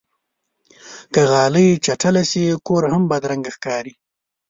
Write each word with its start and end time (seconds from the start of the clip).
که 1.13 1.21
غالۍ 1.31 1.67
چټله 1.85 2.23
شي، 2.31 2.43
کور 2.67 2.83
هم 2.93 3.03
بدرنګه 3.11 3.51
ښکاري. 3.55 3.93